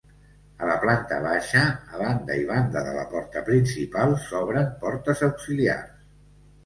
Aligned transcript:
A 0.61 0.67
la 0.69 0.75
planta 0.83 1.17
baixa, 1.25 1.65
a 1.97 1.99
banda 2.03 2.39
i 2.43 2.47
banda 2.53 2.83
de 2.87 2.95
la 2.95 3.05
porta 3.11 3.45
principal, 3.53 4.17
s'obren 4.25 4.73
portes 4.87 5.23
auxiliars. 5.33 6.01